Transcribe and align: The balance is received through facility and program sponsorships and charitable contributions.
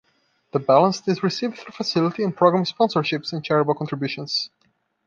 The 0.51 0.57
balance 0.57 1.07
is 1.07 1.21
received 1.21 1.59
through 1.59 1.73
facility 1.73 2.23
and 2.23 2.35
program 2.35 2.63
sponsorships 2.63 3.33
and 3.33 3.45
charitable 3.45 3.75
contributions. 3.75 4.49